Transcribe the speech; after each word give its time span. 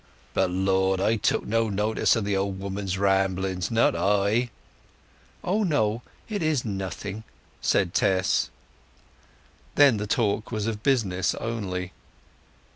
But, 0.33 0.49
Lord, 0.49 0.99
I 0.99 1.15
took 1.15 1.45
no 1.45 1.69
notice 1.69 2.15
of 2.15 2.25
the 2.25 2.35
old 2.35 2.59
woman's 2.59 2.97
ramblings, 2.97 3.69
not 3.69 3.95
I." 3.95 4.49
"Oh 5.43 5.61
no—it 5.63 6.41
is 6.41 6.65
nothing," 6.65 7.23
said 7.61 7.93
Tess. 7.93 8.49
Then 9.75 9.97
the 9.97 10.07
talk 10.07 10.51
was 10.51 10.65
of 10.65 10.81
business 10.81 11.35
only. 11.35 11.91